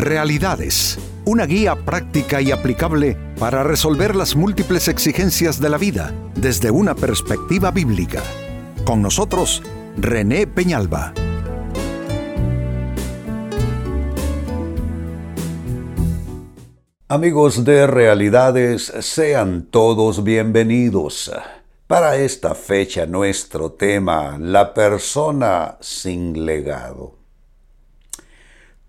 Realidades, 0.00 0.98
una 1.26 1.44
guía 1.44 1.76
práctica 1.76 2.40
y 2.40 2.52
aplicable 2.52 3.18
para 3.38 3.62
resolver 3.62 4.16
las 4.16 4.34
múltiples 4.34 4.88
exigencias 4.88 5.60
de 5.60 5.68
la 5.68 5.76
vida 5.76 6.14
desde 6.34 6.70
una 6.70 6.94
perspectiva 6.94 7.70
bíblica. 7.70 8.22
Con 8.86 9.02
nosotros, 9.02 9.62
René 9.98 10.46
Peñalba. 10.46 11.12
Amigos 17.08 17.62
de 17.66 17.86
Realidades, 17.86 18.90
sean 19.00 19.66
todos 19.70 20.24
bienvenidos. 20.24 21.30
Para 21.86 22.16
esta 22.16 22.54
fecha 22.54 23.04
nuestro 23.04 23.72
tema, 23.72 24.38
la 24.38 24.72
persona 24.72 25.76
sin 25.82 26.46
legado. 26.46 27.19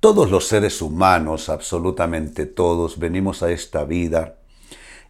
Todos 0.01 0.31
los 0.31 0.47
seres 0.47 0.81
humanos, 0.81 1.47
absolutamente 1.47 2.47
todos, 2.47 2.97
venimos 2.97 3.43
a 3.43 3.51
esta 3.51 3.83
vida 3.83 4.39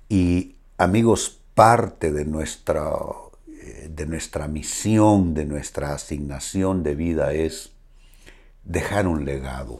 y 0.09 0.55
amigos, 0.77 1.39
parte 1.53 2.11
de 2.11 2.25
nuestra, 2.25 2.91
eh, 3.47 3.89
de 3.89 4.05
nuestra 4.05 4.49
misión, 4.49 5.33
de 5.33 5.45
nuestra 5.45 5.93
asignación 5.93 6.83
de 6.83 6.95
vida 6.95 7.31
es 7.31 7.71
dejar 8.65 9.07
un 9.07 9.23
legado. 9.23 9.79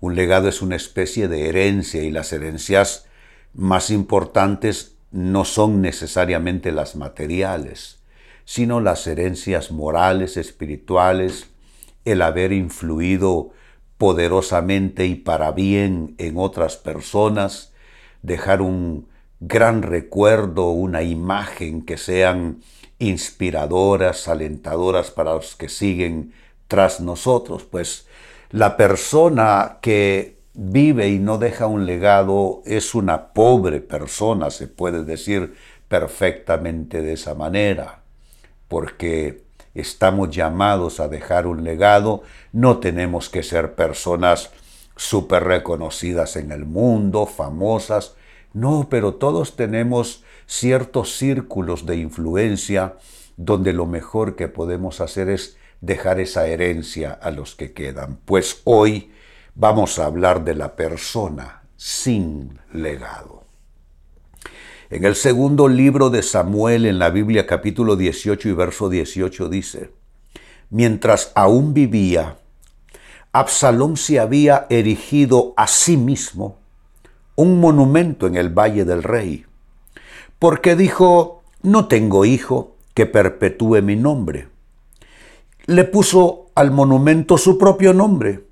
Un 0.00 0.16
legado 0.16 0.48
es 0.48 0.60
una 0.60 0.74
especie 0.74 1.28
de 1.28 1.48
herencia 1.48 2.02
y 2.02 2.10
las 2.10 2.32
herencias 2.32 3.06
más 3.54 3.90
importantes 3.90 4.96
no 5.12 5.44
son 5.44 5.82
necesariamente 5.82 6.72
las 6.72 6.96
materiales, 6.96 8.00
sino 8.44 8.80
las 8.80 9.06
herencias 9.06 9.70
morales, 9.70 10.36
espirituales, 10.36 11.46
el 12.04 12.22
haber 12.22 12.52
influido 12.52 13.52
poderosamente 14.00 15.04
y 15.04 15.14
para 15.14 15.52
bien 15.52 16.14
en 16.16 16.38
otras 16.38 16.78
personas, 16.78 17.74
dejar 18.22 18.62
un 18.62 19.08
gran 19.40 19.82
recuerdo, 19.82 20.70
una 20.70 21.02
imagen 21.02 21.82
que 21.82 21.98
sean 21.98 22.62
inspiradoras, 22.98 24.26
alentadoras 24.26 25.10
para 25.10 25.34
los 25.34 25.54
que 25.54 25.68
siguen 25.68 26.32
tras 26.66 27.02
nosotros, 27.02 27.64
pues 27.64 28.06
la 28.48 28.78
persona 28.78 29.80
que 29.82 30.38
vive 30.54 31.10
y 31.10 31.18
no 31.18 31.36
deja 31.36 31.66
un 31.66 31.84
legado 31.84 32.62
es 32.64 32.94
una 32.94 33.34
pobre 33.34 33.82
persona, 33.82 34.50
se 34.50 34.66
puede 34.66 35.04
decir 35.04 35.56
perfectamente 35.88 37.02
de 37.02 37.12
esa 37.12 37.34
manera, 37.34 38.00
porque 38.66 39.49
estamos 39.80 40.30
llamados 40.30 41.00
a 41.00 41.08
dejar 41.08 41.46
un 41.46 41.64
legado, 41.64 42.22
no 42.52 42.78
tenemos 42.78 43.28
que 43.28 43.42
ser 43.42 43.74
personas 43.74 44.50
súper 44.96 45.44
reconocidas 45.44 46.36
en 46.36 46.52
el 46.52 46.66
mundo, 46.66 47.26
famosas, 47.26 48.14
no, 48.52 48.88
pero 48.90 49.14
todos 49.14 49.56
tenemos 49.56 50.24
ciertos 50.46 51.16
círculos 51.16 51.86
de 51.86 51.96
influencia 51.96 52.96
donde 53.36 53.72
lo 53.72 53.86
mejor 53.86 54.36
que 54.36 54.48
podemos 54.48 55.00
hacer 55.00 55.30
es 55.30 55.56
dejar 55.80 56.20
esa 56.20 56.46
herencia 56.46 57.12
a 57.12 57.30
los 57.30 57.54
que 57.54 57.72
quedan. 57.72 58.18
Pues 58.24 58.60
hoy 58.64 59.12
vamos 59.54 59.98
a 59.98 60.06
hablar 60.06 60.44
de 60.44 60.54
la 60.54 60.76
persona 60.76 61.62
sin 61.76 62.58
legado. 62.72 63.39
En 64.90 65.04
el 65.04 65.14
segundo 65.14 65.68
libro 65.68 66.10
de 66.10 66.20
Samuel 66.20 66.84
en 66.84 66.98
la 66.98 67.10
Biblia 67.10 67.46
capítulo 67.46 67.94
18 67.94 68.48
y 68.48 68.52
verso 68.52 68.88
18 68.88 69.48
dice, 69.48 69.92
mientras 70.68 71.30
aún 71.36 71.74
vivía, 71.74 72.38
Absalón 73.30 73.96
se 73.96 74.18
había 74.18 74.66
erigido 74.68 75.54
a 75.56 75.68
sí 75.68 75.96
mismo 75.96 76.56
un 77.36 77.60
monumento 77.60 78.26
en 78.26 78.34
el 78.34 78.48
Valle 78.48 78.84
del 78.84 79.04
Rey, 79.04 79.46
porque 80.40 80.74
dijo, 80.74 81.44
no 81.62 81.86
tengo 81.86 82.24
hijo 82.24 82.74
que 82.92 83.06
perpetúe 83.06 83.82
mi 83.82 83.94
nombre. 83.94 84.48
Le 85.66 85.84
puso 85.84 86.46
al 86.56 86.72
monumento 86.72 87.38
su 87.38 87.58
propio 87.58 87.94
nombre 87.94 88.44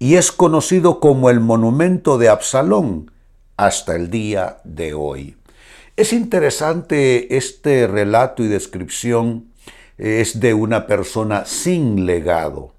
y 0.00 0.16
es 0.16 0.32
conocido 0.32 0.98
como 0.98 1.30
el 1.30 1.38
monumento 1.38 2.18
de 2.18 2.28
Absalón 2.28 3.12
hasta 3.56 3.94
el 3.94 4.10
día 4.10 4.56
de 4.64 4.92
hoy. 4.92 5.36
Es 5.96 6.12
interesante 6.12 7.38
este 7.38 7.86
relato 7.86 8.44
y 8.44 8.48
descripción, 8.48 9.46
es 9.96 10.40
de 10.40 10.52
una 10.52 10.86
persona 10.86 11.46
sin 11.46 12.04
legado. 12.04 12.74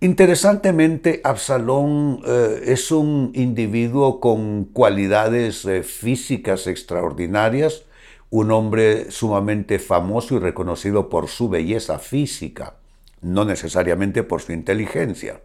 Interesantemente, 0.00 1.22
Absalón 1.24 2.20
eh, 2.26 2.64
es 2.66 2.92
un 2.92 3.32
individuo 3.34 4.20
con 4.20 4.66
cualidades 4.66 5.64
eh, 5.64 5.82
físicas 5.82 6.66
extraordinarias, 6.66 7.84
un 8.28 8.52
hombre 8.52 9.10
sumamente 9.10 9.78
famoso 9.78 10.36
y 10.36 10.38
reconocido 10.38 11.08
por 11.08 11.28
su 11.28 11.48
belleza 11.48 11.98
física, 11.98 12.74
no 13.22 13.46
necesariamente 13.46 14.22
por 14.22 14.42
su 14.42 14.52
inteligencia. 14.52 15.40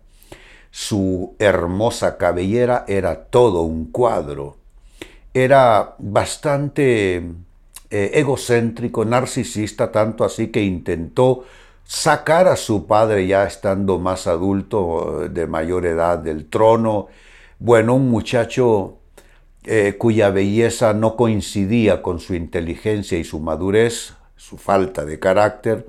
Su 0.69 1.37
hermosa 1.39 2.17
cabellera 2.17 2.83
era 2.89 3.23
todo 3.23 3.61
un 3.61 3.85
cuadro. 3.85 4.62
Era 5.33 5.95
bastante 5.97 7.17
eh, 7.89 8.11
egocéntrico, 8.13 9.05
narcisista, 9.05 9.91
tanto 9.91 10.23
así 10.23 10.47
que 10.47 10.63
intentó 10.63 11.45
sacar 11.83 12.47
a 12.47 12.55
su 12.55 12.87
padre 12.87 13.27
ya 13.27 13.45
estando 13.45 13.99
más 13.99 14.27
adulto, 14.27 15.27
de 15.29 15.47
mayor 15.47 15.85
edad, 15.85 16.19
del 16.19 16.49
trono. 16.49 17.07
Bueno, 17.59 17.95
un 17.95 18.09
muchacho 18.09 18.99
eh, 19.65 19.95
cuya 19.97 20.29
belleza 20.29 20.93
no 20.93 21.15
coincidía 21.15 22.01
con 22.01 22.19
su 22.19 22.35
inteligencia 22.35 23.17
y 23.17 23.23
su 23.23 23.39
madurez, 23.39 24.13
su 24.35 24.57
falta 24.57 25.05
de 25.05 25.19
carácter. 25.19 25.87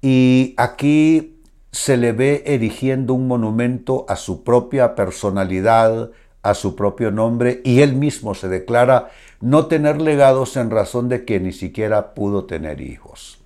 Y 0.00 0.54
aquí 0.56 1.40
se 1.70 1.96
le 1.96 2.12
ve 2.12 2.42
erigiendo 2.44 3.14
un 3.14 3.28
monumento 3.28 4.04
a 4.08 4.16
su 4.16 4.44
propia 4.44 4.94
personalidad, 4.94 6.10
a 6.42 6.54
su 6.54 6.74
propio 6.74 7.10
nombre, 7.10 7.60
y 7.64 7.80
él 7.80 7.94
mismo 7.94 8.34
se 8.34 8.48
declara 8.48 9.10
no 9.40 9.66
tener 9.66 10.00
legados 10.00 10.56
en 10.56 10.70
razón 10.70 11.08
de 11.08 11.24
que 11.24 11.40
ni 11.40 11.52
siquiera 11.52 12.14
pudo 12.14 12.44
tener 12.44 12.80
hijos. 12.80 13.38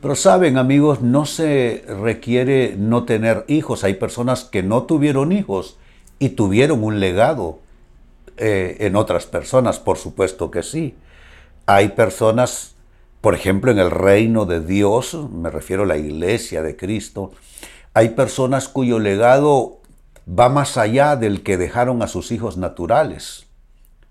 Pero 0.00 0.14
saben 0.14 0.58
amigos, 0.58 1.00
no 1.02 1.26
se 1.26 1.84
requiere 2.00 2.76
no 2.78 3.04
tener 3.04 3.44
hijos. 3.48 3.82
Hay 3.82 3.94
personas 3.94 4.44
que 4.44 4.62
no 4.62 4.84
tuvieron 4.84 5.32
hijos 5.32 5.76
y 6.20 6.30
tuvieron 6.30 6.84
un 6.84 7.00
legado 7.00 7.58
eh, 8.36 8.76
en 8.80 8.94
otras 8.94 9.26
personas, 9.26 9.80
por 9.80 9.98
supuesto 9.98 10.52
que 10.52 10.62
sí. 10.62 10.94
Hay 11.66 11.88
personas 11.88 12.76
por 13.20 13.34
ejemplo, 13.34 13.70
en 13.72 13.78
el 13.78 13.90
reino 13.90 14.44
de 14.44 14.60
Dios, 14.60 15.16
me 15.32 15.50
refiero 15.50 15.82
a 15.82 15.86
la 15.86 15.96
iglesia 15.96 16.62
de 16.62 16.76
Cristo, 16.76 17.32
hay 17.92 18.10
personas 18.10 18.68
cuyo 18.68 19.00
legado 19.00 19.80
va 20.28 20.48
más 20.48 20.76
allá 20.76 21.16
del 21.16 21.42
que 21.42 21.56
dejaron 21.56 22.02
a 22.02 22.08
sus 22.08 22.32
hijos 22.32 22.56
naturales, 22.56 23.46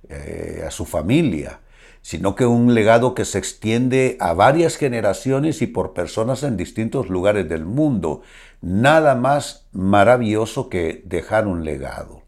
eh, 0.09 0.63
a 0.65 0.71
su 0.71 0.85
familia, 0.85 1.59
sino 2.01 2.35
que 2.35 2.45
un 2.45 2.73
legado 2.73 3.13
que 3.13 3.25
se 3.25 3.37
extiende 3.37 4.17
a 4.19 4.33
varias 4.33 4.77
generaciones 4.77 5.61
y 5.61 5.67
por 5.67 5.93
personas 5.93 6.43
en 6.43 6.55
distintos 6.57 7.09
lugares 7.09 7.49
del 7.49 7.65
mundo. 7.65 8.21
Nada 8.61 9.15
más 9.15 9.67
maravilloso 9.73 10.69
que 10.69 11.03
dejar 11.05 11.47
un 11.47 11.65
legado. 11.65 12.23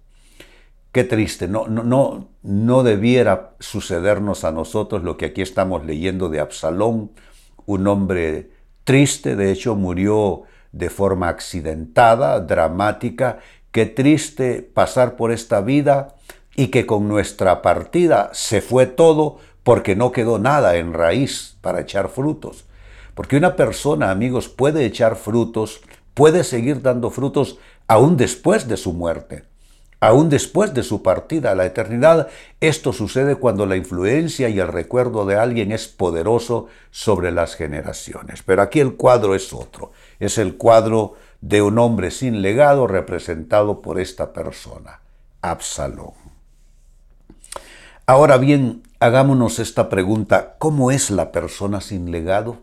Qué 0.91 1.03
triste, 1.03 1.47
no, 1.47 1.67
no, 1.67 1.83
no, 1.83 2.27
no 2.41 2.83
debiera 2.83 3.55
sucedernos 3.59 4.43
a 4.43 4.51
nosotros 4.51 5.03
lo 5.03 5.17
que 5.17 5.27
aquí 5.27 5.41
estamos 5.41 5.85
leyendo 5.85 6.29
de 6.29 6.39
Absalón, 6.39 7.11
un 7.65 7.87
hombre 7.87 8.49
triste, 8.83 9.35
de 9.35 9.51
hecho 9.51 9.75
murió 9.75 10.43
de 10.71 10.89
forma 10.89 11.29
accidentada, 11.29 12.39
dramática, 12.39 13.39
qué 13.71 13.85
triste 13.85 14.61
pasar 14.61 15.15
por 15.15 15.31
esta 15.31 15.61
vida 15.61 16.15
y 16.55 16.67
que 16.67 16.85
con 16.85 17.07
nuestra 17.07 17.61
partida 17.61 18.29
se 18.33 18.61
fue 18.61 18.85
todo 18.85 19.37
porque 19.63 19.95
no 19.95 20.11
quedó 20.11 20.39
nada 20.39 20.77
en 20.77 20.93
raíz 20.93 21.57
para 21.61 21.81
echar 21.81 22.09
frutos. 22.09 22.65
Porque 23.15 23.37
una 23.37 23.55
persona, 23.55 24.11
amigos, 24.11 24.49
puede 24.49 24.85
echar 24.85 25.15
frutos, 25.15 25.81
puede 26.13 26.43
seguir 26.43 26.81
dando 26.81 27.11
frutos 27.11 27.59
aún 27.87 28.17
después 28.17 28.67
de 28.67 28.77
su 28.77 28.93
muerte. 28.93 29.43
Aún 30.01 30.29
después 30.29 30.73
de 30.73 30.83
su 30.83 31.03
partida 31.03 31.51
a 31.51 31.55
la 31.55 31.65
eternidad, 31.65 32.29
esto 32.61 32.93
sucede 32.93 33.35
cuando 33.35 33.65
la 33.65 33.75
influencia 33.75 34.47
y 34.47 34.57
el 34.57 34.69
recuerdo 34.69 35.25
de 35.25 35.35
alguien 35.35 35.73
es 35.73 35.89
poderoso 35.89 36.67
sobre 36.89 37.31
las 37.31 37.55
generaciones. 37.55 38.41
Pero 38.43 38.61
aquí 38.61 38.79
el 38.79 38.95
cuadro 38.95 39.35
es 39.35 39.51
otro. 39.51 39.91
Es 40.19 40.37
el 40.37 40.55
cuadro 40.55 41.15
de 41.41 41.61
un 41.61 41.79
hombre 41.79 42.11
sin 42.11 42.41
legado 42.41 42.87
representado 42.87 43.81
por 43.81 43.99
esta 43.99 44.33
persona, 44.33 45.01
Absalón. 45.41 46.13
Ahora 48.05 48.37
bien, 48.37 48.83
hagámonos 48.99 49.59
esta 49.59 49.89
pregunta, 49.89 50.55
¿cómo 50.57 50.91
es 50.91 51.11
la 51.11 51.31
persona 51.31 51.81
sin 51.81 52.11
legado? 52.11 52.57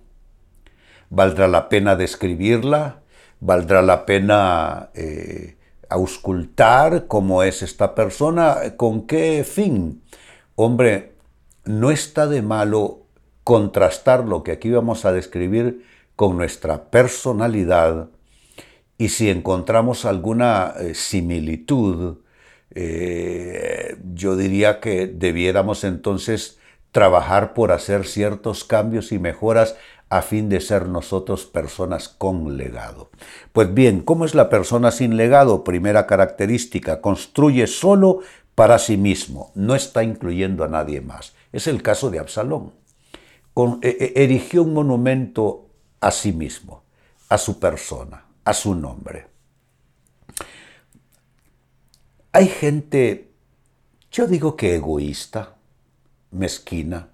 ¿Valdrá 1.09 1.49
la 1.49 1.69
pena 1.69 1.97
describirla? 1.97 3.01
¿Valdrá 3.41 3.83
la 3.83 4.07
pena... 4.07 4.91
Eh, 4.95 5.57
auscultar 5.89 7.07
cómo 7.07 7.43
es 7.43 7.63
esta 7.63 7.95
persona, 7.95 8.77
con 8.77 9.07
qué 9.07 9.45
fin. 9.45 10.03
Hombre, 10.55 11.15
no 11.65 11.91
está 11.91 12.27
de 12.27 12.43
malo 12.43 13.03
contrastar 13.45 14.25
lo 14.25 14.43
que 14.43 14.53
aquí 14.53 14.71
vamos 14.71 15.05
a 15.05 15.13
describir 15.13 15.85
con 16.17 16.37
nuestra 16.37 16.85
personalidad 16.91 18.09
y 18.99 19.09
si 19.09 19.31
encontramos 19.31 20.05
alguna 20.05 20.75
eh, 20.79 20.95
similitud, 20.95 22.19
eh, 22.75 23.97
yo 24.15 24.37
diría 24.37 24.81
que 24.81 25.07
debiéramos 25.07 25.85
entonces 25.85 26.59
trabajar 26.93 27.55
por 27.55 27.73
hacer 27.73 28.07
ciertos 28.07 28.65
cambios 28.65 29.13
y 29.13 29.19
mejoras 29.19 29.77
a 30.09 30.23
fin 30.23 30.49
de 30.49 30.61
ser 30.61 30.89
nosotros 30.89 31.47
personas 31.47 32.09
con 32.09 32.57
legado. 32.57 33.11
Pues 33.53 33.73
bien, 33.75 34.01
¿cómo 34.01 34.25
es 34.25 34.35
la 34.35 34.49
persona 34.49 34.91
sin 34.91 35.17
legado? 35.17 35.65
Primera 35.65 36.07
característica, 36.07 37.01
construye 37.01 37.67
solo 37.67 38.21
para 38.55 38.79
sí 38.79 38.97
mismo, 38.97 39.51
no 39.55 39.75
está 39.75 40.03
incluyendo 40.03 40.65
a 40.65 40.69
nadie 40.69 41.01
más. 41.01 41.35
Es 41.53 41.67
el 41.67 41.83
caso 41.83 42.11
de 42.11 42.19
Absalón. 42.19 42.73
E, 43.83 43.89
e, 43.89 44.23
erigió 44.23 44.63
un 44.63 44.75
monumento 44.75 45.67
a 46.01 46.11
sí 46.11 46.33
mismo, 46.33 46.83
a 47.29 47.39
su 47.39 47.59
persona, 47.59 48.26
a 48.47 48.55
su 48.55 48.77
nombre. 48.77 49.27
Hay 52.33 52.47
gente, 52.47 53.33
yo 54.11 54.29
digo 54.29 54.57
que 54.57 54.77
egoísta, 54.77 55.57
mezquina, 56.31 57.09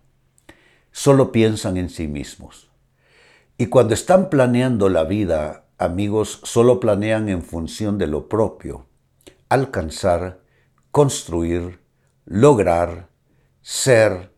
solo 0.92 1.32
piensan 1.32 1.78
en 1.78 1.88
sí 1.88 2.06
mismos. 2.06 2.70
Y 3.56 3.66
cuando 3.66 3.94
están 3.94 4.28
planeando 4.28 4.90
la 4.90 5.04
vida, 5.04 5.64
amigos, 5.78 6.40
solo 6.44 6.80
planean 6.80 7.30
en 7.30 7.42
función 7.42 7.96
de 7.96 8.08
lo 8.08 8.28
propio, 8.28 8.86
alcanzar, 9.48 10.42
construir, 10.90 11.80
lograr, 12.26 13.08
ser, 13.62 14.34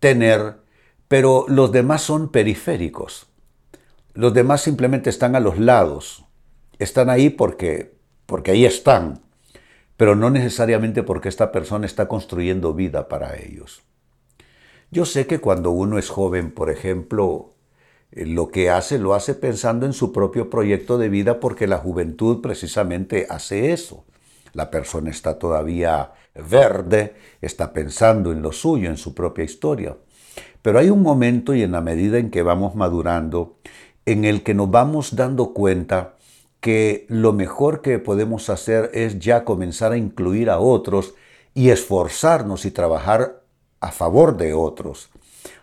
tener, 0.00 0.62
pero 1.08 1.44
los 1.48 1.72
demás 1.72 2.00
son 2.00 2.30
periféricos. 2.30 3.26
Los 4.14 4.32
demás 4.32 4.62
simplemente 4.62 5.10
están 5.10 5.36
a 5.36 5.40
los 5.40 5.58
lados. 5.58 6.24
Están 6.78 7.10
ahí 7.10 7.30
porque, 7.30 7.96
porque 8.26 8.52
ahí 8.52 8.64
están, 8.64 9.22
pero 9.96 10.14
no 10.14 10.30
necesariamente 10.30 11.02
porque 11.02 11.28
esta 11.28 11.50
persona 11.50 11.86
está 11.86 12.06
construyendo 12.06 12.74
vida 12.74 13.08
para 13.08 13.36
ellos. 13.36 13.82
Yo 14.90 15.04
sé 15.04 15.26
que 15.26 15.40
cuando 15.40 15.70
uno 15.70 15.98
es 15.98 16.08
joven, 16.08 16.52
por 16.52 16.70
ejemplo, 16.70 17.54
eh, 18.12 18.24
lo 18.26 18.48
que 18.48 18.70
hace 18.70 18.98
lo 18.98 19.14
hace 19.14 19.34
pensando 19.34 19.86
en 19.86 19.92
su 19.92 20.12
propio 20.12 20.48
proyecto 20.48 20.98
de 20.98 21.08
vida 21.08 21.40
porque 21.40 21.66
la 21.66 21.78
juventud 21.78 22.40
precisamente 22.40 23.26
hace 23.28 23.72
eso. 23.72 24.04
La 24.54 24.70
persona 24.70 25.10
está 25.10 25.38
todavía 25.38 26.12
verde, 26.34 27.16
está 27.42 27.72
pensando 27.72 28.32
en 28.32 28.40
lo 28.40 28.52
suyo, 28.52 28.88
en 28.88 28.96
su 28.96 29.14
propia 29.14 29.44
historia. 29.44 29.96
Pero 30.62 30.78
hay 30.78 30.90
un 30.90 31.02
momento 31.02 31.54
y 31.54 31.62
en 31.62 31.72
la 31.72 31.80
medida 31.80 32.18
en 32.18 32.30
que 32.30 32.42
vamos 32.42 32.74
madurando, 32.74 33.58
en 34.06 34.24
el 34.24 34.42
que 34.42 34.54
nos 34.54 34.70
vamos 34.70 35.16
dando 35.16 35.52
cuenta 35.52 36.14
que 36.60 37.06
lo 37.08 37.32
mejor 37.32 37.82
que 37.82 37.98
podemos 37.98 38.50
hacer 38.50 38.90
es 38.92 39.18
ya 39.18 39.44
comenzar 39.44 39.92
a 39.92 39.96
incluir 39.96 40.50
a 40.50 40.58
otros 40.58 41.14
y 41.54 41.70
esforzarnos 41.70 42.64
y 42.64 42.70
trabajar 42.70 43.42
a 43.80 43.92
favor 43.92 44.36
de 44.36 44.54
otros. 44.54 45.10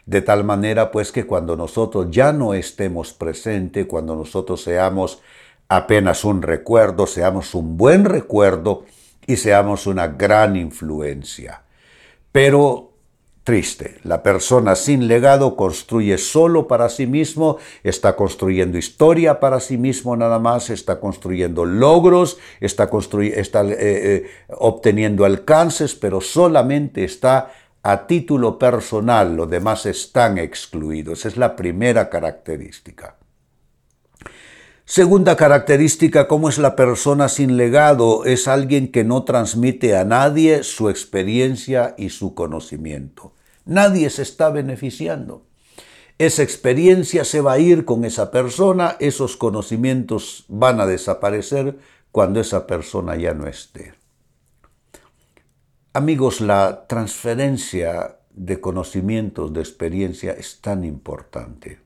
De 0.05 0.21
tal 0.21 0.43
manera 0.43 0.91
pues 0.91 1.11
que 1.11 1.25
cuando 1.25 1.55
nosotros 1.57 2.07
ya 2.11 2.31
no 2.31 2.53
estemos 2.53 3.13
presentes, 3.13 3.85
cuando 3.87 4.15
nosotros 4.15 4.61
seamos 4.63 5.21
apenas 5.67 6.23
un 6.23 6.41
recuerdo, 6.41 7.07
seamos 7.07 7.55
un 7.55 7.75
buen 7.75 8.05
recuerdo 8.05 8.85
y 9.27 9.37
seamos 9.37 9.87
una 9.87 10.07
gran 10.07 10.55
influencia. 10.55 11.63
Pero 12.31 12.94
triste, 13.45 13.99
la 14.03 14.23
persona 14.23 14.75
sin 14.75 15.07
legado 15.07 15.55
construye 15.55 16.17
solo 16.17 16.67
para 16.67 16.89
sí 16.89 17.05
mismo, 17.05 17.57
está 17.83 18.15
construyendo 18.15 18.79
historia 18.79 19.39
para 19.39 19.59
sí 19.59 19.77
mismo 19.77 20.17
nada 20.17 20.39
más, 20.39 20.71
está 20.71 20.99
construyendo 20.99 21.63
logros, 21.63 22.39
está, 22.59 22.89
eh, 22.89 23.77
eh, 23.79 24.29
obteniendo 24.49 25.25
alcances, 25.25 25.93
pero 25.93 26.21
solamente 26.21 27.03
está 27.03 27.53
a 27.83 28.07
título 28.07 28.57
personal, 28.57 29.35
los 29.35 29.47
demás 29.47 29.85
están 29.85 30.39
excluidos. 30.39 31.27
Es 31.27 31.37
la 31.37 31.55
primera 31.55 32.09
característica. 32.09 33.15
Segunda 34.85 35.35
característica, 35.35 36.27
¿cómo 36.27 36.49
es 36.49 36.57
la 36.57 36.75
persona 36.75 37.29
sin 37.29 37.57
legado? 37.57 38.25
Es 38.25 38.47
alguien 38.47 38.91
que 38.91 39.03
no 39.03 39.23
transmite 39.23 39.95
a 39.95 40.03
nadie 40.03 40.63
su 40.63 40.89
experiencia 40.89 41.93
y 41.95 42.09
su 42.09 42.33
conocimiento. 42.33 43.34
Nadie 43.65 44.09
se 44.09 44.21
está 44.21 44.49
beneficiando. 44.49 45.45
Esa 46.17 46.43
experiencia 46.43 47.25
se 47.25 47.41
va 47.41 47.53
a 47.53 47.59
ir 47.59 47.83
con 47.83 48.05
esa 48.05 48.31
persona, 48.31 48.95
esos 48.99 49.35
conocimientos 49.35 50.45
van 50.47 50.79
a 50.79 50.85
desaparecer 50.85 51.77
cuando 52.11 52.39
esa 52.39 52.65
persona 52.67 53.17
ya 53.17 53.33
no 53.33 53.47
esté. 53.47 53.93
Amigos, 55.91 56.39
la 56.39 56.87
transferencia 56.87 58.19
de 58.31 58.61
conocimientos, 58.61 59.51
de 59.51 59.61
experiencia 59.61 60.31
es 60.31 60.61
tan 60.61 60.83
importante. 60.85 61.79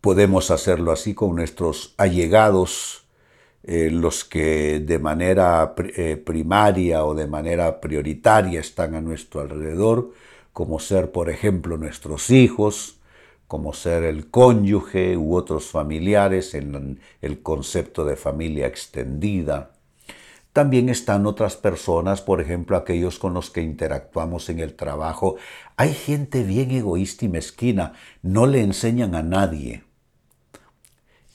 Podemos 0.00 0.50
hacerlo 0.50 0.92
así 0.92 1.14
con 1.14 1.36
nuestros 1.36 1.94
allegados, 1.96 3.01
eh, 3.64 3.90
los 3.90 4.24
que 4.24 4.80
de 4.80 4.98
manera 4.98 5.74
eh, 5.78 6.16
primaria 6.16 7.04
o 7.04 7.14
de 7.14 7.26
manera 7.26 7.80
prioritaria 7.80 8.60
están 8.60 8.94
a 8.94 9.00
nuestro 9.00 9.40
alrededor, 9.40 10.12
como 10.52 10.78
ser, 10.78 11.12
por 11.12 11.30
ejemplo, 11.30 11.76
nuestros 11.78 12.30
hijos, 12.30 12.98
como 13.48 13.72
ser 13.72 14.04
el 14.04 14.30
cónyuge 14.30 15.16
u 15.16 15.34
otros 15.34 15.66
familiares 15.66 16.54
en 16.54 17.00
el 17.20 17.42
concepto 17.42 18.04
de 18.04 18.16
familia 18.16 18.66
extendida 18.66 19.72
también 20.52 20.90
están 20.90 21.24
otras 21.26 21.56
personas, 21.56 22.20
por 22.20 22.40
ejemplo, 22.40 22.76
aquellos 22.76 23.18
con 23.18 23.32
los 23.32 23.50
que 23.50 23.62
interactuamos 23.62 24.50
en 24.50 24.60
el 24.60 24.74
trabajo. 24.74 25.36
Hay 25.76 25.94
gente 25.94 26.42
bien 26.42 26.70
egoísta 26.70 27.24
y 27.24 27.28
mezquina, 27.28 27.94
no 28.20 28.46
le 28.46 28.60
enseñan 28.60 29.14
a 29.14 29.22
nadie. 29.22 29.84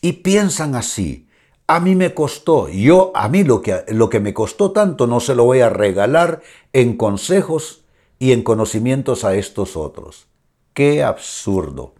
Y 0.01 0.13
piensan 0.13 0.75
así, 0.75 1.26
a 1.67 1.81
mí 1.81 1.95
me 1.95 2.13
costó, 2.13 2.69
yo 2.69 3.11
a 3.13 3.27
mí 3.27 3.43
lo 3.43 3.61
que, 3.61 3.83
lo 3.89 4.09
que 4.09 4.21
me 4.21 4.33
costó 4.33 4.71
tanto 4.71 5.05
no 5.05 5.19
se 5.19 5.35
lo 5.35 5.43
voy 5.43 5.59
a 5.59 5.69
regalar 5.69 6.41
en 6.71 6.95
consejos 6.95 7.83
y 8.19 8.31
en 8.31 8.41
conocimientos 8.41 9.25
a 9.25 9.35
estos 9.35 9.75
otros. 9.75 10.27
Qué 10.73 11.03
absurdo. 11.03 11.93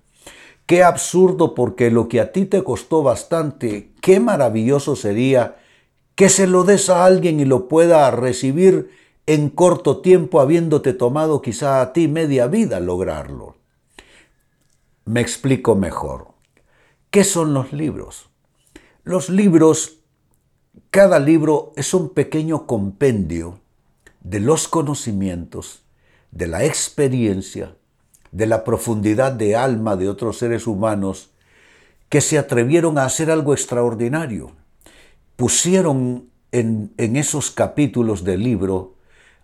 Qué 0.66 0.84
absurdo 0.84 1.54
porque 1.54 1.92
lo 1.92 2.08
que 2.08 2.22
a 2.22 2.32
ti 2.32 2.46
te 2.46 2.64
costó 2.64 3.04
bastante, 3.04 3.92
qué 4.02 4.20
maravilloso 4.20 4.96
sería 4.96 5.58
que 6.16 6.30
se 6.30 6.48
lo 6.48 6.64
des 6.64 6.90
a 6.90 7.06
alguien 7.06 7.40
y 7.40 7.46
lo 7.46 7.68
pueda 7.68 8.10
recibir 8.12 8.90
en 9.28 9.50
corto 9.50 9.98
tiempo 10.00 10.40
habiéndote 10.40 10.94
tomado 10.94 11.42
quizá 11.42 11.82
a 11.82 11.94
ti 11.94 12.08
media 12.08 12.48
vida 12.48 12.80
lograrlo. 12.80 13.56
Me 15.06 15.22
explico 15.22 15.76
mejor. 15.76 16.30
¿Qué 17.12 17.24
son 17.24 17.54
los 17.54 17.72
libros? 17.74 18.30
Los 19.08 19.30
libros, 19.30 20.00
cada 20.92 21.18
libro 21.18 21.72
es 21.78 21.94
un 21.94 22.10
pequeño 22.10 22.68
compendio 22.68 23.62
de 24.20 24.42
los 24.42 24.68
conocimientos, 24.68 25.84
de 26.32 26.48
la 26.48 26.66
experiencia, 26.66 27.74
de 28.34 28.48
la 28.48 28.66
profundidad 28.66 29.32
de 29.32 29.56
alma 29.56 29.96
de 29.96 30.10
otros 30.10 30.40
seres 30.40 30.68
humanos 30.68 31.30
que 32.10 32.20
se 32.20 32.38
atrevieron 32.38 32.98
a 32.98 33.06
hacer 33.06 33.32
algo 33.32 33.54
extraordinario. 33.54 34.52
Pusieron 35.38 36.28
en, 36.52 36.92
esos 36.98 37.50
capítulos 37.50 38.26
del 38.26 38.44
libro 38.44 38.96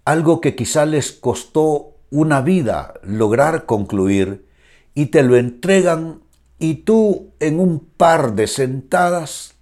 algo 0.04 0.42
que 0.42 0.56
quizá 0.58 0.86
les 0.86 1.14
costó 1.14 1.94
una 2.12 2.42
vida 2.42 2.96
lograr 3.02 3.66
concluir 3.66 4.46
y 4.94 5.06
te 5.06 5.24
lo 5.24 5.38
entregan 5.38 6.20
y 6.60 6.76
tú 6.76 7.32
en 7.40 7.62
un 7.62 7.80
par 7.80 8.36
de 8.36 8.48
sentadas, 8.48 9.53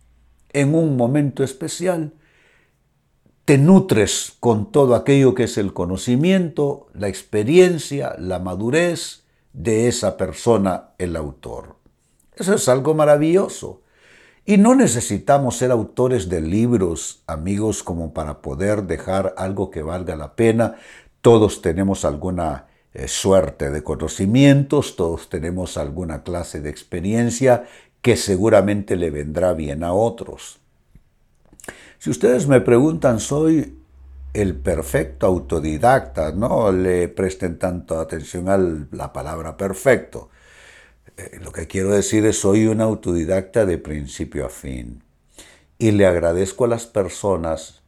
en 0.53 0.75
un 0.75 0.97
momento 0.97 1.43
especial, 1.43 2.13
te 3.45 3.57
nutres 3.57 4.33
con 4.39 4.71
todo 4.71 4.95
aquello 4.95 5.33
que 5.33 5.43
es 5.43 5.57
el 5.57 5.73
conocimiento, 5.73 6.87
la 6.93 7.07
experiencia, 7.07 8.15
la 8.17 8.39
madurez 8.39 9.23
de 9.53 9.87
esa 9.87 10.15
persona, 10.17 10.91
el 10.97 11.15
autor. 11.15 11.75
Eso 12.35 12.53
es 12.53 12.69
algo 12.69 12.93
maravilloso. 12.93 13.81
Y 14.45 14.57
no 14.57 14.73
necesitamos 14.75 15.57
ser 15.57 15.71
autores 15.71 16.29
de 16.29 16.41
libros, 16.41 17.23
amigos, 17.27 17.83
como 17.83 18.13
para 18.13 18.41
poder 18.41 18.83
dejar 18.83 19.33
algo 19.37 19.69
que 19.69 19.83
valga 19.83 20.15
la 20.15 20.35
pena. 20.35 20.75
Todos 21.21 21.61
tenemos 21.61 22.05
alguna 22.05 22.67
eh, 22.93 23.07
suerte 23.07 23.69
de 23.69 23.83
conocimientos, 23.83 24.95
todos 24.95 25.29
tenemos 25.29 25.77
alguna 25.77 26.23
clase 26.23 26.59
de 26.59 26.69
experiencia 26.69 27.65
que 28.01 28.17
seguramente 28.17 28.95
le 28.95 29.11
vendrá 29.11 29.53
bien 29.53 29.83
a 29.83 29.93
otros. 29.93 30.59
Si 31.99 32.09
ustedes 32.09 32.47
me 32.47 32.61
preguntan, 32.61 33.19
soy 33.19 33.77
el 34.33 34.55
perfecto 34.55 35.27
autodidacta, 35.27 36.31
no 36.31 36.71
le 36.71 37.07
presten 37.09 37.59
tanto 37.59 37.99
atención 37.99 38.49
a 38.49 38.57
la 38.57 39.13
palabra 39.13 39.57
perfecto. 39.57 40.29
Eh, 41.17 41.39
lo 41.43 41.51
que 41.51 41.67
quiero 41.67 41.91
decir 41.91 42.25
es, 42.25 42.39
soy 42.39 42.67
un 42.67 42.81
autodidacta 42.81 43.65
de 43.65 43.77
principio 43.77 44.45
a 44.45 44.49
fin. 44.49 45.03
Y 45.77 45.91
le 45.91 46.05
agradezco 46.05 46.65
a 46.65 46.69
las 46.69 46.85
personas 46.85 47.81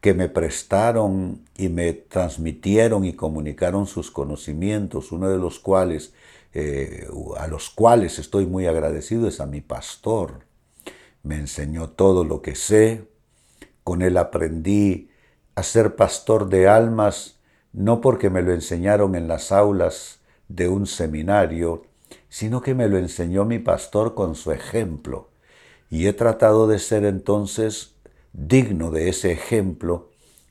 que 0.00 0.14
me 0.14 0.28
prestaron 0.28 1.44
y 1.56 1.68
me 1.68 1.92
transmitieron 1.92 3.04
y 3.04 3.14
comunicaron 3.14 3.86
sus 3.86 4.10
conocimientos, 4.10 5.10
uno 5.10 5.28
de 5.28 5.38
los 5.38 5.58
cuales, 5.58 6.12
eh, 6.60 7.06
a 7.36 7.46
los 7.46 7.70
cuales 7.70 8.18
estoy 8.18 8.44
muy 8.44 8.66
agradecido 8.66 9.28
es 9.28 9.38
a 9.38 9.46
mi 9.46 9.60
pastor. 9.60 10.40
Me 11.22 11.36
enseñó 11.36 11.90
todo 11.90 12.24
lo 12.24 12.42
que 12.42 12.56
sé, 12.56 13.08
con 13.84 14.02
él 14.02 14.16
aprendí 14.16 15.08
a 15.54 15.62
ser 15.62 15.94
pastor 15.94 16.48
de 16.48 16.66
almas, 16.66 17.38
no 17.72 18.00
porque 18.00 18.28
me 18.28 18.42
lo 18.42 18.52
enseñaron 18.52 19.14
en 19.14 19.28
las 19.28 19.52
aulas 19.52 20.18
de 20.48 20.68
un 20.68 20.88
seminario, 20.88 21.84
sino 22.28 22.60
que 22.60 22.74
me 22.74 22.88
lo 22.88 22.98
enseñó 22.98 23.44
mi 23.44 23.60
pastor 23.60 24.16
con 24.16 24.34
su 24.34 24.50
ejemplo. 24.50 25.30
Y 25.90 26.08
he 26.08 26.12
tratado 26.12 26.66
de 26.66 26.80
ser 26.80 27.04
entonces 27.04 27.94
digno 28.32 28.90
de 28.90 29.10
ese 29.10 29.30
ejemplo, 29.30 30.10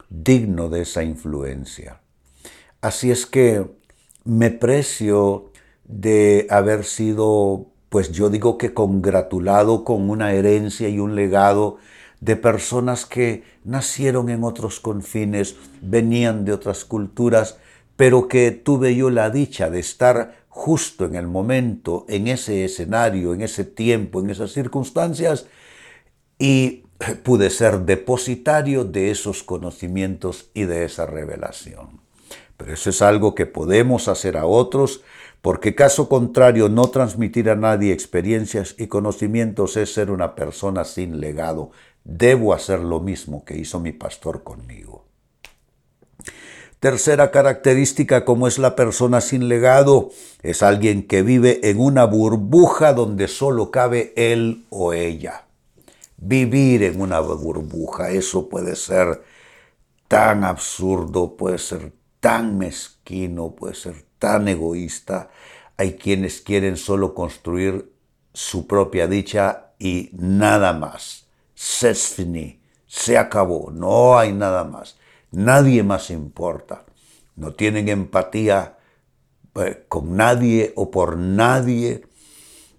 digno 0.10 0.70
de 0.70 0.84
esa 0.84 1.04
influencia. 1.04 2.00
Así 2.80 3.12
es 3.12 3.26
que 3.26 3.66
me 4.24 4.52
precio 4.52 5.52
de 5.88 6.48
haber 6.50 6.84
sido, 6.84 7.68
pues 7.90 8.12
yo 8.12 8.30
digo 8.30 8.58
que 8.58 8.74
congratulado 8.74 9.84
con 9.84 10.10
una 10.10 10.34
herencia 10.34 10.90
y 10.90 11.00
un 11.00 11.16
legado 11.16 11.78
de 12.20 12.36
personas 12.36 13.06
que 13.06 13.44
nacieron 13.64 14.30
en 14.30 14.44
otros 14.44 14.80
confines, 14.80 15.56
venían 15.82 16.46
de 16.46 16.54
otras 16.54 16.86
culturas, 16.86 17.58
pero 17.96 18.28
que 18.28 18.52
tuve 18.52 18.96
yo 18.96 19.10
la 19.10 19.30
dicha 19.30 19.70
de 19.70 19.80
estar 19.80 20.36
justo 20.50 21.06
en 21.06 21.16
el 21.16 21.28
momento, 21.28 22.06
en 22.10 22.28
ese 22.28 22.66
escenario, 22.66 23.34
en 23.34 23.42
ese 23.42 23.64
tiempo, 23.64 24.20
en 24.20 24.30
esas 24.30 24.52
circunstancias, 24.52 25.48
y 26.40 26.84
pude 27.24 27.50
ser 27.50 27.82
depositario 27.82 28.84
de 28.84 29.12
esos 29.12 29.44
conocimientos 29.44 30.50
y 30.54 30.64
de 30.64 30.86
esa 30.86 31.06
revelación. 31.06 32.02
Pero 32.58 32.74
eso 32.74 32.90
es 32.90 33.02
algo 33.04 33.36
que 33.36 33.46
podemos 33.46 34.08
hacer 34.08 34.36
a 34.36 34.46
otros, 34.46 35.04
porque 35.42 35.76
caso 35.76 36.10
contrario, 36.10 36.70
no 36.70 36.90
transmitir 36.90 37.50
a 37.50 37.56
nadie 37.56 37.94
experiencias 37.94 38.76
y 38.78 38.88
conocimientos 38.88 39.78
es 39.78 39.94
ser 39.94 40.12
una 40.12 40.36
persona 40.36 40.84
sin 40.84 41.20
legado. 41.20 41.72
Debo 42.04 42.54
hacer 42.54 42.80
lo 42.80 43.00
mismo 43.00 43.46
que 43.46 43.58
hizo 43.58 43.80
mi 43.80 43.92
pastor 43.92 44.44
conmigo. 44.44 45.06
Tercera 46.80 47.32
característica, 47.32 48.24
como 48.24 48.48
es 48.48 48.60
la 48.60 48.76
persona 48.76 49.20
sin 49.20 49.48
legado, 49.48 50.12
es 50.44 50.62
alguien 50.62 51.08
que 51.08 51.24
vive 51.24 51.60
en 51.70 51.80
una 51.80 52.06
burbuja 52.06 52.94
donde 52.94 53.28
solo 53.28 53.72
cabe 53.72 54.14
él 54.16 54.66
o 54.70 54.94
ella. 54.94 55.46
Vivir 56.18 56.84
en 56.84 57.02
una 57.02 57.20
burbuja, 57.20 58.12
eso 58.12 58.48
puede 58.48 58.76
ser 58.76 59.24
tan 60.08 60.44
absurdo, 60.44 61.36
puede 61.36 61.58
ser 61.58 61.94
tan 62.20 62.58
mezquino, 62.58 63.56
puede 63.56 63.74
ser 63.74 64.07
tan 64.20 64.48
egoísta. 64.48 65.30
Hay 65.78 65.94
quienes 65.98 66.42
quieren 66.42 66.78
solo 66.78 67.14
construir 67.14 67.92
su 68.34 68.68
propia 68.68 69.08
dicha 69.08 69.72
y 69.80 70.10
nada 70.14 70.74
más. 70.74 71.28
Se 71.54 71.94
se 72.88 73.18
acabó, 73.18 73.72
no 73.72 74.18
hay 74.18 74.32
nada 74.32 74.64
más. 74.64 74.98
Nadie 75.32 75.84
más 75.84 76.10
importa. 76.10 76.86
No 77.36 77.54
tienen 77.54 77.90
empatía 77.90 78.78
eh, 79.56 79.86
con 79.88 80.16
nadie 80.16 80.74
o 80.76 80.90
por 80.90 81.18
nadie. 81.18 82.06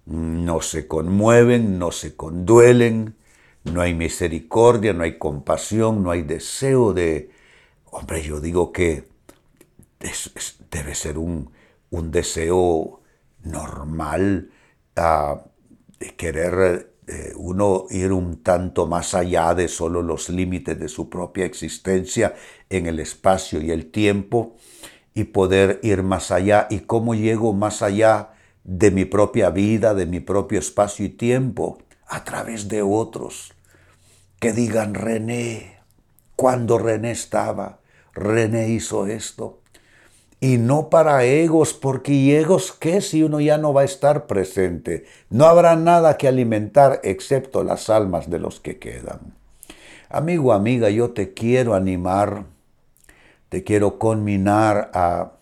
No 0.05 0.61
se 0.61 0.87
conmueven, 0.87 1.77
no 1.77 1.91
se 1.91 2.15
conduelen. 2.15 3.15
No 3.63 3.81
hay 3.81 3.93
misericordia, 3.93 4.93
no 4.93 5.03
hay 5.03 5.17
compasión, 5.17 6.03
no 6.03 6.11
hay 6.11 6.23
deseo 6.23 6.93
de... 6.93 7.31
Hombre, 7.91 8.23
yo 8.23 8.39
digo 8.39 8.71
que 8.71 9.07
debe 10.71 10.95
ser 10.95 11.17
un, 11.17 11.51
deseo 12.11 13.01
normal 13.43 14.49
ah, 14.95 15.43
querer 16.17 16.93
eh, 17.07 17.33
uno 17.35 17.85
ir 17.89 18.11
un 18.11 18.43
tanto 18.43 18.85
más 18.85 19.15
allá 19.15 19.55
de 19.55 19.67
solo 19.67 20.03
los 20.03 20.29
límites 20.29 20.79
de 20.79 20.87
su 20.87 21.09
propia 21.09 21.45
existencia 21.45 22.35
en 22.69 22.85
el 22.85 22.99
espacio 22.99 23.61
y 23.61 23.71
el 23.71 23.89
tiempo 23.89 24.55
y 25.15 25.23
poder 25.25 25.79
ir 25.81 26.03
más 26.03 26.29
allá. 26.29 26.67
¿Y 26.69 26.81
cómo 26.81 27.15
llego 27.15 27.53
más 27.53 27.81
allá 27.81 28.33
de 28.63 28.91
mi 28.91 29.05
propia 29.05 29.49
vida, 29.49 29.95
de 29.95 30.05
mi 30.05 30.19
propio 30.19 30.59
espacio 30.59 31.05
y 31.05 31.09
tiempo? 31.09 31.79
A 32.07 32.23
través 32.23 32.67
de 32.67 32.83
otros 32.83 33.53
que 34.39 34.53
digan 34.53 34.93
René, 34.93 35.79
cuando 36.35 36.77
René 36.77 37.11
estaba, 37.11 37.79
René 38.13 38.69
hizo 38.69 39.07
esto, 39.07 39.61
y 40.41 40.57
no 40.57 40.89
para 40.89 41.25
egos, 41.25 41.73
porque 41.73 42.39
egos 42.39 42.71
qué 42.71 43.01
si 43.01 43.23
uno 43.23 43.41
ya 43.41 43.57
no 43.57 43.73
va 43.73 43.81
a 43.81 43.85
estar 43.85 44.25
presente? 44.25 45.05
No 45.29 45.45
habrá 45.45 45.75
nada 45.75 46.17
que 46.17 46.27
alimentar 46.27 47.01
excepto 47.03 47.63
las 47.63 47.89
almas 47.89 48.29
de 48.29 48.39
los 48.39 48.59
que 48.59 48.79
quedan. 48.79 49.33
Amigo, 50.09 50.53
amiga, 50.53 50.89
yo 50.89 51.11
te 51.11 51.33
quiero 51.33 51.73
animar, 51.73 52.45
te 53.49 53.63
quiero 53.63 53.99
conminar 53.99 54.91
a, 54.93 55.33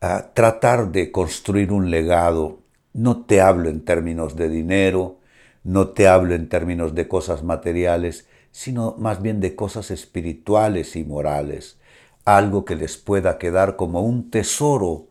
a 0.00 0.32
tratar 0.34 0.92
de 0.92 1.10
construir 1.10 1.72
un 1.72 1.90
legado. 1.90 2.60
No 2.92 3.24
te 3.24 3.40
hablo 3.40 3.68
en 3.70 3.84
términos 3.84 4.36
de 4.36 4.48
dinero, 4.48 5.18
no 5.64 5.88
te 5.88 6.06
hablo 6.06 6.34
en 6.34 6.48
términos 6.48 6.94
de 6.94 7.08
cosas 7.08 7.42
materiales, 7.42 8.28
sino 8.52 8.94
más 8.98 9.20
bien 9.20 9.40
de 9.40 9.56
cosas 9.56 9.90
espirituales 9.90 10.94
y 10.94 11.04
morales 11.04 11.78
algo 12.24 12.64
que 12.64 12.76
les 12.76 12.96
pueda 12.96 13.38
quedar 13.38 13.76
como 13.76 14.02
un 14.02 14.30
tesoro 14.30 15.06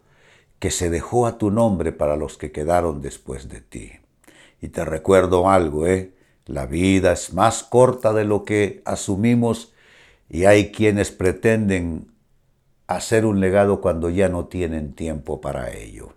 que 0.60 0.72
se 0.72 0.90
dejó 0.90 1.28
a 1.28 1.38
tu 1.38 1.52
nombre 1.52 1.92
para 1.92 2.16
los 2.16 2.38
que 2.38 2.52
quedaron 2.52 3.02
después 3.02 3.50
de 3.50 3.62
ti. 3.62 3.92
Y 4.62 4.70
te 4.70 4.86
recuerdo 4.86 5.50
algo, 5.50 5.88
¿eh? 5.88 6.14
La 6.46 6.66
vida 6.66 7.14
es 7.14 7.34
más 7.34 7.64
corta 7.64 8.14
de 8.14 8.26
lo 8.26 8.46
que 8.46 8.82
asumimos 8.86 9.74
y 10.30 10.46
hay 10.46 10.72
quienes 10.72 11.12
pretenden 11.12 12.12
hacer 12.88 13.26
un 13.26 13.40
legado 13.40 13.82
cuando 13.82 14.10
ya 14.10 14.30
no 14.30 14.46
tienen 14.46 14.94
tiempo 14.94 15.42
para 15.42 15.72
ello. 15.72 16.14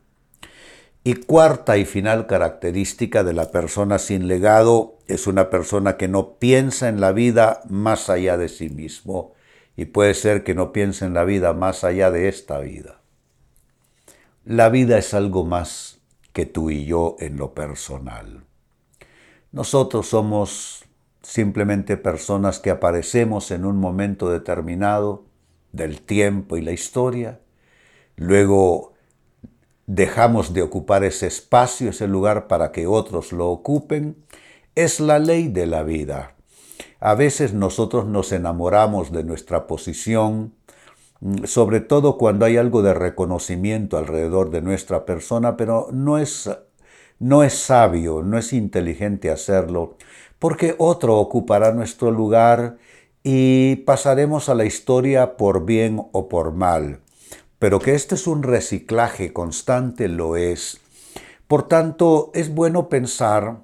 Y 1.04 1.14
cuarta 1.14 1.76
y 1.76 1.84
final 1.84 2.26
característica 2.26 3.22
de 3.24 3.34
la 3.34 3.50
persona 3.50 3.98
sin 3.98 4.26
legado 4.26 4.96
es 5.06 5.26
una 5.26 5.50
persona 5.50 5.98
que 5.98 6.08
no 6.08 6.34
piensa 6.38 6.88
en 6.88 7.00
la 7.00 7.12
vida 7.12 7.60
más 7.68 8.08
allá 8.08 8.38
de 8.38 8.48
sí 8.48 8.70
mismo, 8.70 9.33
y 9.76 9.87
puede 9.87 10.14
ser 10.14 10.45
que 10.45 10.54
no 10.54 10.73
piense 10.73 11.04
en 11.04 11.14
la 11.14 11.25
vida 11.25 11.52
más 11.52 11.85
allá 11.85 12.11
de 12.11 12.28
esta 12.28 12.59
vida. 12.61 13.00
La 14.45 14.69
vida 14.69 14.99
es 14.99 15.14
algo 15.14 15.45
más 15.45 16.00
que 16.33 16.47
tú 16.47 16.71
y 16.71 16.85
yo 16.85 17.16
en 17.19 17.37
lo 17.37 17.54
personal. 17.54 18.45
Nosotros 19.52 20.09
somos 20.09 20.85
simplemente 21.23 21.97
personas 21.97 22.59
que 22.59 22.71
aparecemos 22.71 23.50
en 23.50 23.64
un 23.64 23.78
momento 23.78 24.31
determinado 24.31 25.25
del 25.73 26.02
tiempo 26.02 26.57
y 26.57 26.62
la 26.62 26.73
historia, 26.73 27.40
luego 28.16 28.93
dejamos 29.87 30.52
de 30.52 30.62
ocupar 30.62 31.04
ese 31.04 31.26
espacio, 31.26 31.90
ese 31.90 32.07
lugar 32.07 32.47
para 32.47 32.73
que 32.73 32.87
otros 32.87 33.33
lo 33.33 33.49
ocupen, 33.49 34.16
es 34.75 35.00
la 35.00 35.19
ley 35.19 35.49
de 35.49 35.66
la 35.66 35.83
vida. 35.83 36.33
A 37.04 37.14
veces 37.14 37.52
nosotros 37.52 38.06
nos 38.06 38.32
enamoramos 38.32 39.12
de 39.12 39.25
nuestra 39.25 39.66
posición, 39.66 40.54
mm, 41.20 41.44
sobre 41.44 41.80
todo 41.80 42.16
cuando 42.16 42.46
hay 42.46 42.56
algo 42.56 42.80
de 42.80 42.94
reconocimiento 42.94 43.99
alrededor 43.99 44.49
de 44.49 44.62
nuestra 44.62 45.04
persona, 45.04 45.58
pero 45.58 45.88
no 45.92 46.16
es, 46.16 46.49
no 47.18 47.42
es 47.42 47.52
sabio, 47.52 48.23
no 48.23 48.38
es 48.38 48.54
inteligente 48.54 49.30
hacerlo, 49.30 49.99
porque 50.38 50.76
otro 50.78 51.18
ocupará 51.18 51.73
nuestro 51.73 52.11
lugar 52.11 52.78
y 53.23 53.76
pasaremos 53.84 54.49
a 54.49 54.54
la 54.54 54.64
historia 54.64 55.37
por 55.37 55.66
bien 55.66 56.00
o 56.12 56.30
por 56.30 56.52
mal. 56.52 57.00
Pero 57.58 57.80
que 57.80 57.94
este 57.94 58.14
es 58.14 58.26
un 58.26 58.42
reciclaje 58.42 59.34
constante 59.34 60.08
lo 60.08 60.37
es. 60.37 60.80
Por 61.49 61.68
tanto, 61.68 62.30
es 62.32 62.54
bueno 62.54 62.88
pensar 62.88 63.58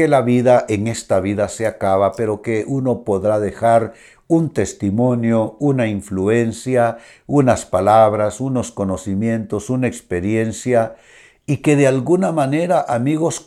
que 0.00 0.08
la 0.08 0.22
vida 0.22 0.64
en 0.70 0.86
esta 0.86 1.20
vida 1.20 1.50
se 1.50 1.66
acaba, 1.66 2.12
pero 2.12 2.40
que 2.40 2.64
uno 2.66 3.04
podrá 3.04 3.38
dejar 3.38 3.92
un 4.28 4.48
testimonio, 4.48 5.56
una 5.58 5.88
influencia, 5.88 6.96
unas 7.26 7.66
palabras, 7.66 8.40
unos 8.40 8.72
conocimientos, 8.72 9.68
una 9.68 9.88
experiencia, 9.88 10.96
y 11.44 11.58
que 11.58 11.76
de 11.76 11.86
alguna 11.86 12.32
manera, 12.32 12.82
amigos, 12.88 13.44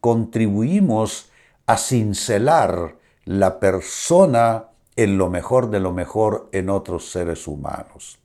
contribuimos 0.00 1.28
a 1.66 1.76
cincelar 1.76 2.94
la 3.24 3.58
persona 3.58 4.66
en 4.94 5.18
lo 5.18 5.28
mejor 5.28 5.70
de 5.70 5.80
lo 5.80 5.92
mejor 5.92 6.48
en 6.52 6.70
otros 6.70 7.10
seres 7.10 7.48
humanos. 7.48 8.20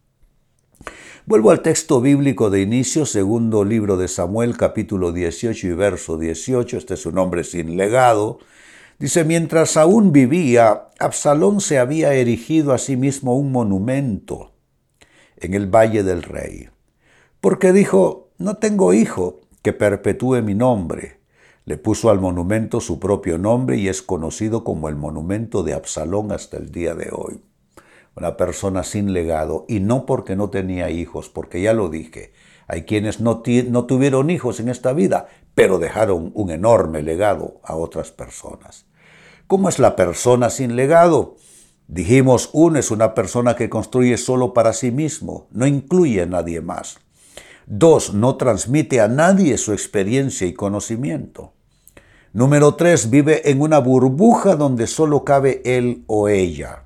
Vuelvo 1.26 1.52
al 1.52 1.62
texto 1.62 2.02
bíblico 2.02 2.50
de 2.50 2.62
inicio, 2.62 3.06
segundo 3.06 3.64
libro 3.64 3.96
de 3.96 4.08
Samuel, 4.08 4.58
capítulo 4.58 5.12
18 5.12 5.68
y 5.68 5.74
verso 5.74 6.18
18. 6.18 6.78
Este 6.78 6.96
es 6.96 7.06
un 7.06 7.18
hombre 7.20 7.44
sin 7.44 7.78
legado. 7.78 8.40
Dice, 8.98 9.24
mientras 9.24 9.78
aún 9.78 10.12
vivía, 10.12 10.90
Absalón 11.00 11.62
se 11.62 11.80
había 11.80 12.14
erigido 12.14 12.74
a 12.74 12.78
sí 12.78 12.98
mismo 12.98 13.38
un 13.38 13.52
monumento 13.52 14.54
en 15.38 15.54
el 15.54 15.68
Valle 15.68 16.04
del 16.04 16.24
Rey, 16.24 16.70
porque 17.40 17.72
dijo, 17.72 18.30
no 18.38 18.58
tengo 18.58 18.94
hijo 18.94 19.42
que 19.62 19.74
perpetúe 19.74 20.42
mi 20.42 20.56
nombre. 20.56 21.20
Le 21.66 21.78
puso 21.78 22.10
al 22.10 22.20
monumento 22.20 22.82
su 22.82 23.00
propio 23.00 23.38
nombre 23.38 23.78
y 23.78 23.88
es 23.88 24.02
conocido 24.02 24.64
como 24.64 24.90
el 24.90 24.96
monumento 24.96 25.62
de 25.64 25.74
Absalón 25.74 26.32
hasta 26.32 26.58
el 26.58 26.72
día 26.72 26.96
de 26.96 27.10
hoy 27.12 27.42
una 28.16 28.38
persona 28.38 28.84
sin 28.84 29.14
legado, 29.14 29.66
y 29.68 29.80
no 29.80 30.06
porque 30.06 30.36
no 30.36 30.50
tenía 30.50 30.90
hijos, 30.90 31.30
porque 31.30 31.62
ya 31.62 31.74
lo 31.74 31.90
dije, 31.90 32.34
hay 32.68 32.84
quienes 32.84 33.20
no, 33.20 33.44
no 33.70 33.86
tuvieron 33.86 34.30
hijos 34.30 34.60
en 34.60 34.70
esta 34.70 34.94
vida, 34.94 35.28
pero 35.56 35.80
dejaron 35.80 36.32
un 36.34 36.52
enorme 36.52 37.02
legado 37.02 37.60
a 37.64 37.76
otras 37.76 38.12
personas. 38.12 38.86
¿Cómo 39.48 39.70
es 39.70 39.80
la 39.80 39.96
persona 39.96 40.50
sin 40.50 40.76
legado? 40.76 41.36
Dijimos, 41.88 42.50
uno 42.54 42.80
es 42.80 42.90
una 42.90 43.14
persona 43.14 43.56
que 43.56 43.70
construye 43.70 44.18
solo 44.18 44.54
para 44.54 44.72
sí 44.72 44.92
mismo, 44.92 45.48
no 45.52 45.68
incluye 45.68 46.22
a 46.22 46.26
nadie 46.26 46.62
más. 46.62 47.00
Dos, 47.66 48.14
no 48.14 48.38
transmite 48.38 49.02
a 49.02 49.08
nadie 49.08 49.58
su 49.58 49.74
experiencia 49.74 50.48
y 50.48 50.54
conocimiento. 50.54 51.54
Número 52.34 52.76
tres, 52.76 53.10
vive 53.10 53.52
en 53.52 53.62
una 53.62 53.80
burbuja 53.80 54.56
donde 54.56 54.88
solo 54.88 55.26
cabe 55.26 55.62
él 55.66 56.06
o 56.08 56.30
ella. 56.30 56.84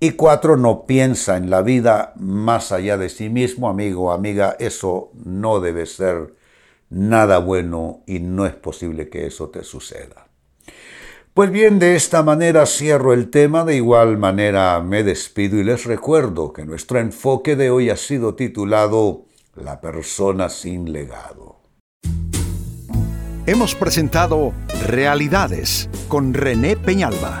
Y 0.00 0.12
cuatro, 0.12 0.56
no 0.56 0.86
piensa 0.86 1.36
en 1.36 1.50
la 1.50 1.62
vida 1.62 2.12
más 2.16 2.70
allá 2.70 2.96
de 2.96 3.08
sí 3.08 3.28
mismo, 3.28 3.68
amigo 3.68 4.12
amiga, 4.12 4.54
eso 4.60 5.10
no 5.24 5.58
debe 5.58 5.86
ser 5.86 6.34
nada 6.88 7.38
bueno 7.38 8.04
y 8.06 8.20
no 8.20 8.46
es 8.46 8.54
posible 8.54 9.08
que 9.08 9.26
eso 9.26 9.48
te 9.48 9.64
suceda. 9.64 10.28
Pues 11.34 11.50
bien, 11.50 11.80
de 11.80 11.96
esta 11.96 12.22
manera 12.22 12.64
cierro 12.66 13.12
el 13.12 13.28
tema, 13.28 13.64
de 13.64 13.76
igual 13.76 14.18
manera 14.18 14.80
me 14.80 15.02
despido 15.02 15.58
y 15.58 15.64
les 15.64 15.84
recuerdo 15.84 16.52
que 16.52 16.64
nuestro 16.64 17.00
enfoque 17.00 17.56
de 17.56 17.70
hoy 17.70 17.90
ha 17.90 17.96
sido 17.96 18.34
titulado 18.34 19.26
La 19.56 19.80
persona 19.80 20.48
sin 20.48 20.92
legado. 20.92 21.60
Hemos 23.46 23.74
presentado 23.74 24.52
Realidades 24.86 25.88
con 26.08 26.34
René 26.34 26.76
Peñalba. 26.76 27.40